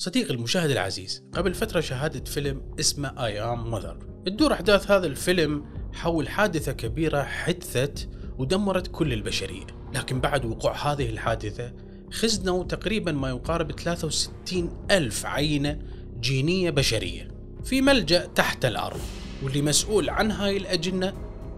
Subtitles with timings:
[0.00, 5.64] صديقي المشاهد العزيز قبل فترة شاهدت فيلم اسمه اي ام ماذر تدور أحداث هذا الفيلم
[5.92, 8.08] حول حادثة كبيرة حدثت
[8.38, 9.66] ودمرت كل البشرية.
[9.94, 11.72] لكن بعد وقوع هذه الحادثة
[12.12, 15.78] خزنوا تقريبا ما يقارب 63 ألف عينة
[16.20, 17.28] جينية بشرية
[17.64, 19.00] في ملجأ تحت الأرض.
[19.42, 21.12] واللي مسؤول عن هاي الأجنة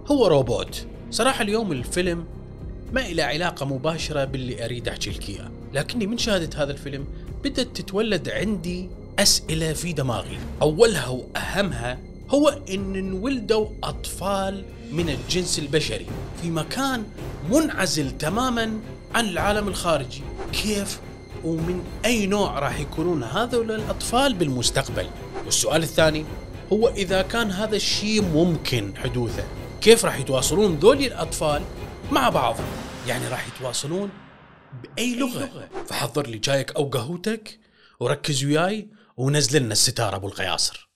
[0.07, 0.87] هو روبوت.
[1.11, 2.25] صراحة اليوم الفيلم
[2.93, 5.51] ما إلى علاقة مباشرة باللي أريد أحكي لك إياه.
[5.73, 7.07] لكني من شاهدة هذا الفيلم
[7.45, 8.89] بدأت تتولد عندي
[9.19, 10.39] أسئلة في دماغي.
[10.63, 11.99] أولها وأهمها
[12.31, 16.07] هو أن انولدوا أطفال من الجنس البشري
[16.43, 17.05] في مكان
[17.51, 18.81] منعزل تماما
[19.15, 20.23] عن العالم الخارجي.
[20.53, 21.01] كيف
[21.45, 25.07] ومن أي نوع راح يكونون هذول الأطفال بالمستقبل؟
[25.45, 26.25] والسؤال الثاني
[26.73, 29.45] هو إذا كان هذا الشيء ممكن حدوثه
[29.81, 31.63] كيف راح يتواصلون ذولي الأطفال
[32.13, 32.57] مع بعض؟
[33.09, 34.11] يعني راح يتواصلون
[34.83, 35.49] بأي لغة؟
[36.03, 37.59] فحضر لي جايك أو قهوتك
[38.01, 40.91] وركز وياي ونزل لنا الستار أبو القياصر.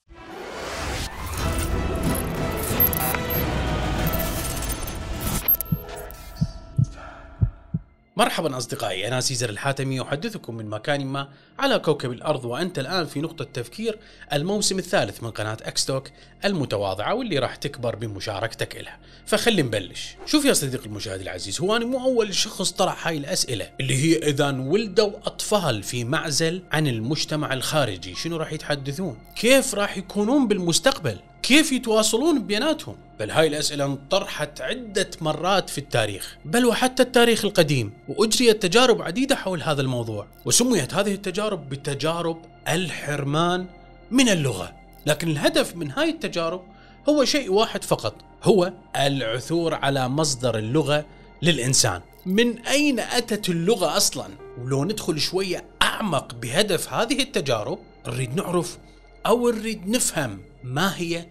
[8.17, 13.21] مرحبا أصدقائي أنا سيزر الحاتمي أحدثكم من مكان ما على كوكب الأرض وأنت الآن في
[13.21, 13.99] نقطة تفكير
[14.33, 16.09] الموسم الثالث من قناة إكستوك
[16.45, 20.15] المتواضعة واللي راح تكبر بمشاركتك لها فخلي نبلش.
[20.25, 24.17] شوف يا صديقي المشاهد العزيز هو أنا مو أول شخص طرح هاي الأسئلة اللي هي
[24.29, 31.17] إذا ولدوا أطفال في معزل عن المجتمع الخارجي شنو راح يتحدثون؟ كيف راح يكونون بالمستقبل؟
[31.43, 37.93] كيف يتواصلون بيناتهم؟ بل هاي الأسئلة انطرحت عدة مرات في التاريخ بل وحتى التاريخ القديم
[38.07, 43.67] وأجريت تجارب عديدة حول هذا الموضوع وسميت هذه التجارب بتجارب الحرمان
[44.11, 44.73] من اللغة.
[45.05, 46.61] لكن الهدف من هاي التجارب
[47.09, 51.05] هو شيء واحد فقط هو العثور على مصدر اللغة
[51.41, 52.01] للإنسان.
[52.25, 54.27] من أين أتت اللغة أصلا؟
[54.61, 58.77] ولو ندخل شوية أعمق بهدف هذه التجارب نريد نعرف
[59.25, 61.25] أو نريد نفهم ما هي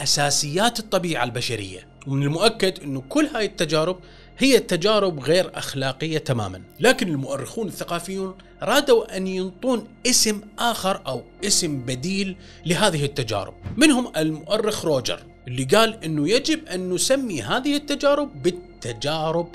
[0.00, 1.88] أساسيات الطبيعة البشرية.
[2.06, 3.98] ومن المؤكد إنه كل هاي التجارب
[4.38, 6.62] هي تجارب غير أخلاقية تماما.
[6.80, 13.54] لكن المؤرخون الثقافيون رادوا أن ينطون اسم آخر أو اسم بديل لهذه التجارب.
[13.76, 19.48] منهم المؤرخ روجر اللي قال إنه يجب أن نسمي هذه التجارب بالتجارب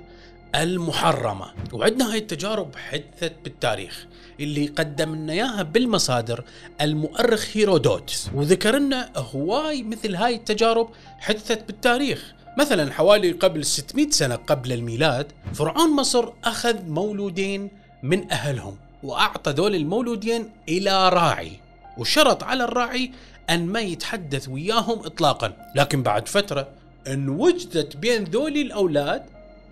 [0.55, 1.45] المحرمة.
[1.73, 4.05] وعندنا هاي التجارب حدثت بالتاريخ
[4.39, 6.43] اللي قدم لنا إياها بالمصادر
[6.81, 10.89] المؤرخ هيرودوت وذكر لنا هواي مثل هاي التجارب
[11.19, 12.33] حدثت بالتاريخ.
[12.57, 17.69] مثلا حوالي قبل 600 سنة قبل الميلاد فرعون مصر أخذ مولودين
[18.03, 21.51] من أهلهم وأعطى ذول المولودين إلى راعي
[21.97, 23.11] وشرط على الراعي
[23.49, 25.71] أن ما يتحدث وياهم إطلاقا.
[25.75, 26.67] لكن بعد فترة
[27.07, 29.25] أن وجدت بين ذولي الأولاد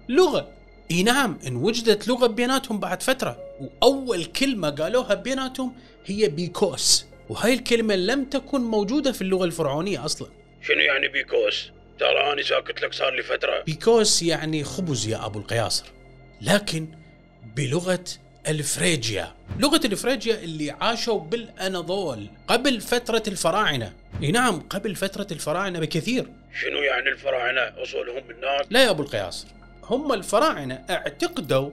[0.10, 0.48] لغة.
[0.92, 5.74] إي نعم إن وجدت لغة بيناتهم بعد فترة وأول كلمة قالوها بيناتهم
[6.06, 7.06] هي بيكوس.
[7.30, 10.28] وهاي الكلمة لم تكن موجودة في اللغة الفرعونية أصلا.
[10.62, 13.64] شنو يعني بيكوس؟ ترى أنا ساكت لك صار لي فترة.
[13.66, 15.86] بيكوس يعني خبز يا أبو القياصر.
[16.42, 16.88] لكن
[17.56, 18.04] بلغة
[18.48, 19.34] الفريجيا.
[19.60, 23.94] لغة الفريجيا اللي عاشوا بالأناضول قبل فترة الفراعنة.
[24.24, 26.28] إي نعم قبل فترة الفراعنة بكثير.
[26.62, 29.48] شنو يعني الفراعنة؟ أصولهم من هناك؟ لا يا أبو القياصر.
[29.84, 31.70] هم الفراعنة اعتقدوا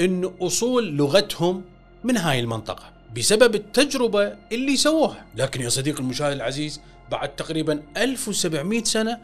[0.00, 1.64] إن أصول لغتهم
[2.04, 5.26] من هاي المنطقة بسبب التجربة اللي سووها.
[5.36, 6.80] لكن يا صديقي المشاهد العزيز
[7.10, 9.18] بعد تقريبا 1700 سنة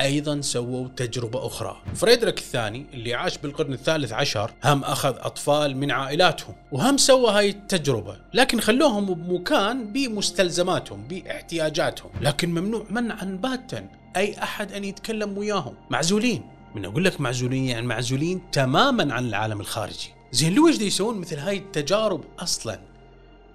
[0.00, 1.82] أيضا سووا تجربة أخرى.
[1.94, 7.48] فريدريك الثاني اللي عاش بالقرن الثالث عشر هم أخذ أطفال من عائلاتهم وهم سوى هاي
[7.50, 12.10] التجربة لكن خلوهم بمكان بمستلزماتهم باحتياجاتهم.
[12.20, 15.74] لكن ممنوع منعا باتا أي أحد أن يتكلم وياهم.
[15.90, 16.42] معزولين.
[16.74, 20.08] من أقول لك معزولين يعني معزولين تماما عن العالم الخارجي.
[20.32, 22.80] زين لويش دي يسوون مثل هاي التجارب أصلا؟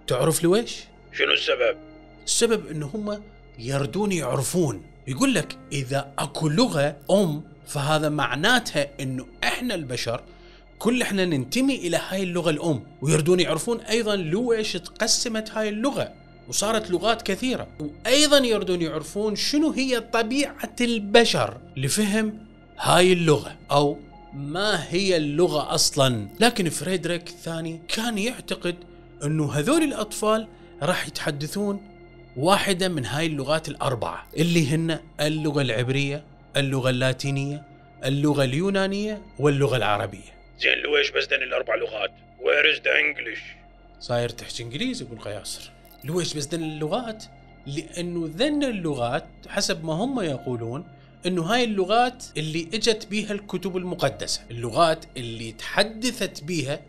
[0.08, 0.84] تعرف لويش
[1.14, 1.78] شنو السبب؟
[2.26, 3.22] السبب انه هم
[3.60, 4.82] يردون يعرفون.
[5.08, 10.24] يقول لك إذا أكو لغة أم فهذا معناتها إنه إحنا البشر
[10.80, 16.14] كل إحنا ننتمي إلى هاي اللغة الأم ويردون يعرفون أيضا لويش تقسمت هاي اللغة
[16.48, 17.68] وصارت لغات كثيرة.
[17.80, 22.38] وأيضا يردون يعرفون شنو هي طبيعة البشر لفهم
[22.80, 23.98] هاي اللغة أو
[24.34, 26.28] ما هي اللغة أصلا.
[26.40, 28.76] لكن فريدريك الثاني كان يعتقد
[29.24, 30.48] إنه هذول الأطفال
[30.82, 31.82] راح يتحدثون
[32.38, 36.24] واحدة من هاي اللغات الأربعة اللي هن اللغة العبرية
[36.58, 37.64] اللغة اللاتينية
[38.06, 42.12] اللغة اليونانية واللغة العربية زين لويش بس ذن الأربع لغات؟
[42.42, 43.40] Where is the English؟
[44.00, 45.72] صاير تحكي إنجليزي ابو القياصر
[46.04, 47.24] لويش بس ذن اللغات
[47.68, 50.88] لأنه ذن اللغات حسب ما هم يقولون
[51.26, 56.80] إنه هاي اللغات اللي إجت بيها الكتب المقدسة اللغات اللي تحدثت بيها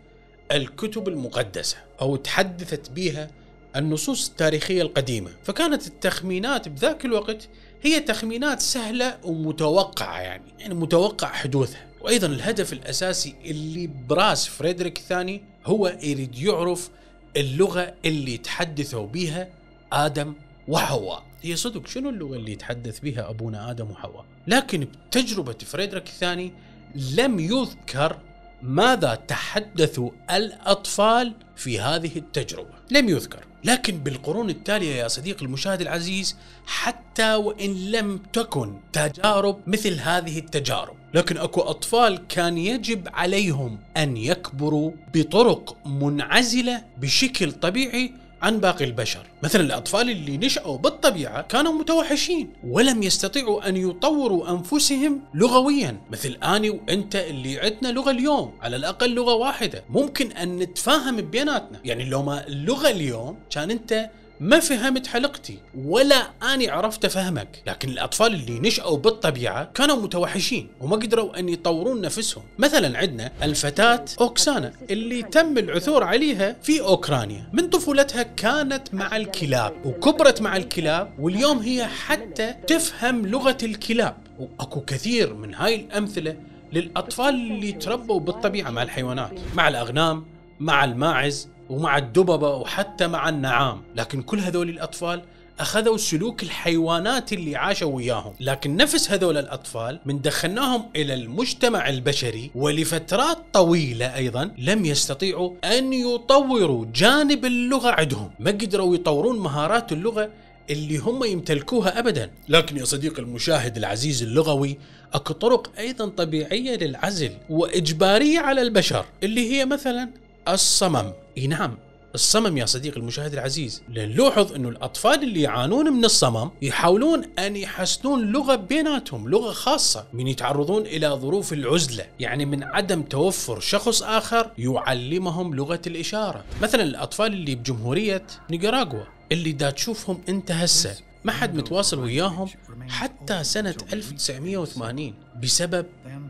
[0.51, 3.29] الكتب المقدسة أو تحدثت بيها
[3.75, 5.31] النصوص التاريخية القديمة.
[5.43, 7.49] فكانت التخمينات بذاك الوقت
[7.83, 11.87] هي تخمينات سهلة ومتوقعة يعني يعني متوقع حدوثها.
[12.01, 16.89] وأيضا الهدف الأساسي اللي براس فريدريك الثاني هو يريد يعرف
[17.37, 19.49] اللغة اللي يتحدثوا بها
[19.93, 20.33] آدم
[20.67, 21.23] وحواء.
[21.41, 26.51] هي صدق شنو اللغة اللي يتحدث بها أبونا آدم وحواء؟ لكن بتجربة فريدريك الثاني
[26.95, 28.17] لم يذكر
[28.61, 33.43] ماذا تحدثوا الأطفال في هذه التجربة؟ لم يذكر.
[33.63, 40.95] لكن بالقرون التالية يا صديقي المشاهد العزيز حتى وإن لم تكن تجارب مثل هذه التجارب.
[41.13, 49.25] لكن أكو أطفال كان يجب عليهم أن يكبروا بطرق منعزلة بشكل طبيعي عن باقي البشر.
[49.43, 55.97] مثلا الأطفال اللي نشأوا بالطبيعة كانوا متوحشين ولم يستطيعوا أن يطوروا أنفسهم لغويا.
[56.11, 59.83] مثل أني وأنت اللي عندنا لغة اليوم على الأقل لغة واحدة.
[59.89, 61.79] ممكن أن نتفاهم بيناتنا.
[61.85, 67.89] يعني لو ما اللغة اليوم كان أنت ما فهمت حلقتي ولا أني عرفت افهمك لكن
[67.89, 72.43] الأطفال اللي نشأوا بالطبيعة كانوا متوحشين وما قدروا أن يطورون نفسهم.
[72.57, 77.49] مثلا عندنا الفتاة أوكسانا اللي تم العثور عليها في أوكرانيا.
[77.53, 84.17] من طفولتها كانت مع الكلاب وكبرت مع الكلاب واليوم هي حتى تفهم لغة الكلاب.
[84.39, 86.37] وأكو كثير من هاي الأمثلة
[86.73, 90.25] للأطفال اللي تربوا بالطبيعة مع الحيوانات مع الأغنام
[90.59, 91.49] مع الماعز.
[91.69, 93.81] ومع الدببة وحتى مع النعام.
[93.95, 95.21] لكن كل هذول الأطفال
[95.59, 98.33] أخذوا سلوك الحيوانات اللي عاشوا وياهم.
[98.39, 105.93] لكن نفس هذول الأطفال من دخلناهم إلى المجتمع البشري ولفترات طويلة أيضا لم يستطيعوا أن
[105.93, 108.31] يطوروا جانب اللغة عندهم.
[108.39, 110.29] ما قدروا يطورون مهارات اللغة
[110.69, 112.31] اللي هم يمتلكوها ابدا.
[112.49, 114.77] لكن يا صديقي المشاهد العزيز اللغوي
[115.13, 120.09] أكو طرق أيضا طبيعية للعزل وإجبارية على البشر اللي هي مثلا
[120.47, 121.11] الصمم.
[121.37, 121.77] إي نعم
[122.15, 123.83] الصمم يا صديقي المشاهد العزيز.
[123.89, 130.27] لنلاحظ إنه الأطفال اللي يعانون من الصمم يحاولون أن يحسنون لغة بيناتهم لغة خاصة من
[130.27, 136.43] يتعرضون إلى ظروف العزلة يعني من عدم توفر شخص آخر يعلمهم لغة الإشارة.
[136.61, 141.06] مثلا الأطفال اللي بجمهورية نيكاراغوا اللي دا تشوفهم انت هسه.
[141.23, 142.47] ما حد متواصل وياهم
[142.89, 145.85] حتى سنة 1980 بسبب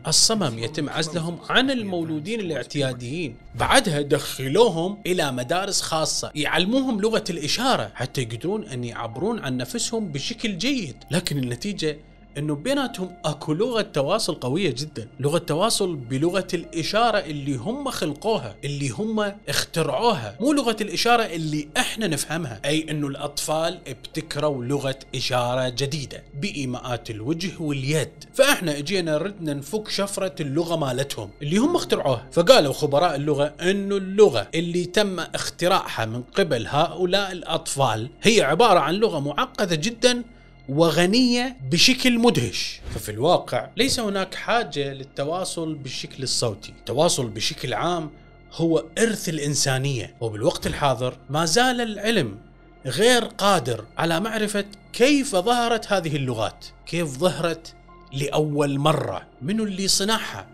[0.06, 3.36] الصمم يتم عزلهم عن المولودين الاعتياديين.
[3.54, 10.58] بعدها دخلوهم إلى مدارس خاصة يعلموهم لغة الإشارة حتى يقدرون أن يعبرون عن نفسهم بشكل
[10.58, 10.96] جيد.
[11.10, 11.98] لكن النتيجة
[12.38, 18.88] إنه بيناتهم أكو لغة تواصل قوية جدا، لغة تواصل بلغة الإشارة اللي هم خلقوها، اللي
[18.88, 26.24] هم اخترعوها، مو لغة الإشارة اللي إحنا نفهمها، أي إنه الأطفال ابتكروا لغة إشارة جديدة
[26.40, 33.16] بإيماءات الوجه واليد، فإحنا إجينا ردنا نفك شفرة اللغة مالتهم اللي هم اخترعوها، فقالوا خبراء
[33.16, 39.76] اللغة إنه اللغة اللي تم اختراعها من قبل هؤلاء الأطفال هي عبارة عن لغة معقدة
[39.76, 40.22] جدا
[40.68, 42.80] وغنية بشكل مدهش.
[42.94, 46.72] ففي الواقع ليس هناك حاجة للتواصل بالشكل الصوتي.
[46.78, 48.10] التواصل بشكل عام
[48.52, 52.38] هو إرث الإنسانية وبالوقت الحاضر ما زال العلم
[52.86, 57.74] غير قادر على معرفة كيف ظهرت هذه اللغات كيف ظهرت
[58.12, 60.46] لأول مرة منو اللي صنعها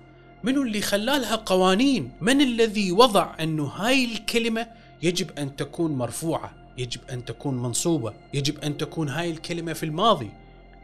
[0.45, 4.67] منو اللي خلالها قوانين من الذي وضع أنه هاي الكلمة
[5.03, 6.64] يجب أن تكون مرفوعة.
[6.79, 10.31] يجب أن تكون منصوبة، يجب أن تكون هاي الكلمة في الماضي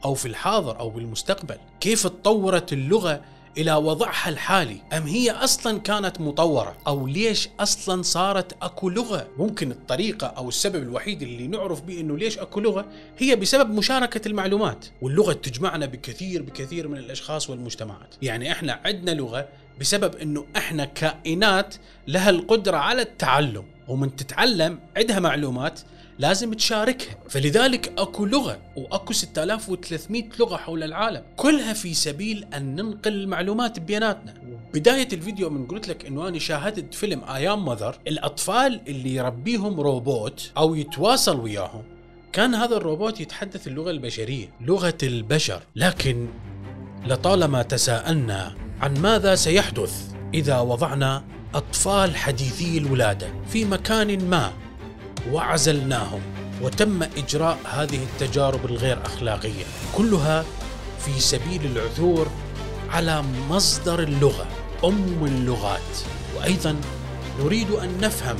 [0.05, 3.21] أو في الحاضر أو بالمستقبل، كيف تطورت اللغة
[3.59, 9.71] إلى وضعها الحالي؟ أم هي أصلا كانت مطورة؟ أو ليش أصلا صارت أكو لغة؟ ممكن
[9.71, 12.87] الطريقة أو السبب الوحيد اللي نعرف به إنه ليش أكو لغة
[13.19, 14.87] هي بسبب مشاركة المعلومات.
[15.03, 18.15] واللغة تجمعنا بكثير بكثير من الأشخاص والمجتمعات.
[18.23, 19.49] يعني إحنا عندنا لغة
[19.81, 21.75] بسبب إنه إحنا كائنات
[22.09, 23.65] لها القدرة على التعلم.
[23.91, 25.81] ومن تتعلم عندها معلومات
[26.19, 27.17] لازم تشاركها.
[27.29, 31.23] فلذلك أكو لغة وأكو 6300 لغة حول العالم.
[31.37, 34.35] كلها في سبيل أن ننقل المعلومات بيناتنا
[34.75, 40.53] بداية الفيديو من قلت لك إنه أنا شاهدت فيلم أيام ماذر الأطفال اللي يربيهم روبوت
[40.57, 41.83] أو يتواصل وياهم
[42.33, 45.63] كان هذا الروبوت يتحدث اللغة البشرية لغة البشر.
[45.77, 46.29] لكن
[47.07, 54.53] لطالما تساءلنا عن ماذا سيحدث إذا وضعنا أطفال حديثي الولادة في مكان ما
[55.31, 56.21] وعزلناهم
[56.63, 59.65] وتم إجراء هذه التجارب الغير أخلاقية
[59.97, 60.45] كلها
[61.05, 62.27] في سبيل العثور
[62.91, 64.47] على مصدر اللغة
[64.85, 65.99] أم اللغات.
[66.37, 66.77] وأيضا
[67.41, 68.37] نريد أن نفهم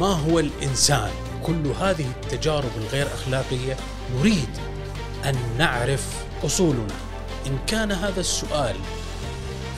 [0.00, 1.10] ما هو الإنسان.
[1.42, 3.76] كل هذه التجارب الغير أخلاقية
[4.18, 4.50] نريد
[5.24, 6.94] أن نعرف أصولنا.
[7.46, 8.76] إن كان هذا السؤال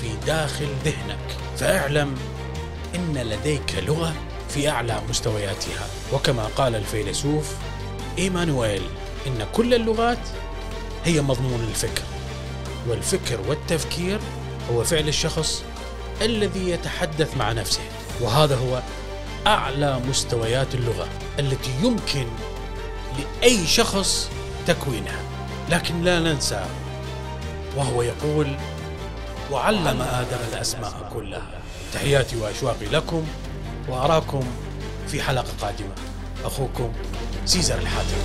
[0.01, 2.15] في داخل ذهنك فاعلم
[2.95, 4.15] إن لديك لغة
[4.49, 5.87] في أعلى مستوياتها.
[6.13, 7.55] وكما قال الفيلسوف
[8.19, 8.83] إيمانويل
[9.27, 10.19] إن كل اللغات
[11.05, 12.03] هي مضمون الفكر.
[12.89, 14.19] والفكر والتفكير
[14.73, 15.63] هو فعل الشخص
[16.23, 17.83] الذي يتحدث مع نفسه.
[18.21, 18.83] وهذا هو
[19.47, 22.27] أعلى مستويات اللغة التي يمكن
[23.19, 24.31] لأي شخص
[24.67, 25.21] تكوينها.
[25.71, 26.67] لكن لا ننسى
[27.77, 28.57] وهو يقول
[29.53, 31.61] وعلم آدم الأسماء كلها.
[31.93, 33.27] تحياتي وأشواقي لكم
[33.89, 34.45] وأراكم
[35.09, 35.95] في حلقة قادمة.
[36.45, 36.93] أخوكم
[37.45, 38.17] سيزر الحاتم.